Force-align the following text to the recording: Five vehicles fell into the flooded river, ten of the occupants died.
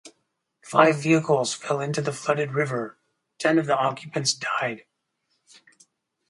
Five 0.63 0.99
vehicles 1.03 1.53
fell 1.53 1.79
into 1.79 2.01
the 2.01 2.11
flooded 2.11 2.55
river, 2.55 2.97
ten 3.37 3.59
of 3.59 3.67
the 3.67 3.77
occupants 3.77 4.33
died. 4.33 4.85